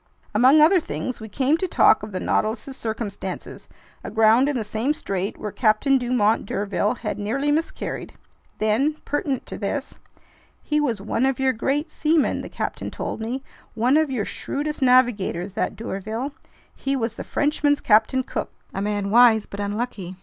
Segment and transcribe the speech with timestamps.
[0.33, 3.67] Among other things, we came to talk of the Nautilus's circumstances,
[4.03, 8.13] aground in the same strait where Captain Dumont d'Urville had nearly miscarried.
[8.57, 9.99] Then, pertinent to this:
[10.63, 13.43] "He was one of your great seamen," the captain told me,
[13.75, 16.31] "one of your shrewdest navigators, that d'Urville!
[16.75, 18.49] He was the Frenchman's Captain Cook.
[18.73, 20.15] A man wise but unlucky!